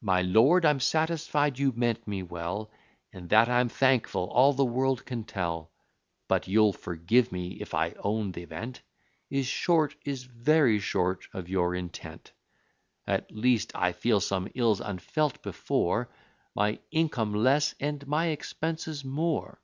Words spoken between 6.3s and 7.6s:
you'll forgive me,